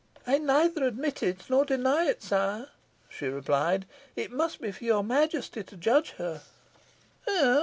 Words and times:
"I 0.25 0.39
neither 0.39 0.83
admit 0.83 1.21
it 1.21 1.41
nor 1.47 1.63
deny 1.63 2.05
it, 2.05 2.23
sire," 2.23 2.69
she 3.07 3.27
replied. 3.27 3.85
"It 4.15 4.31
must 4.31 4.59
be 4.59 4.71
for 4.71 4.83
your 4.83 5.03
Majesty 5.03 5.61
to 5.65 5.77
judge 5.77 6.13
her." 6.17 6.41